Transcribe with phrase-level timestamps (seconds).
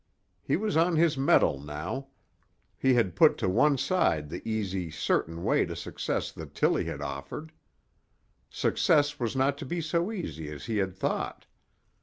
[0.41, 2.07] He was on his mettle now.
[2.75, 7.03] He had put to one side the easy, certain way to success that Tillie had
[7.03, 7.51] offered.
[8.49, 11.45] Success was not to be so easy as he had thought.